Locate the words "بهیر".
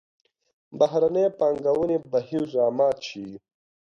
2.11-2.43